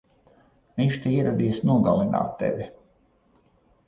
[0.79, 2.67] Viņš te ieradies nogalināt tevi!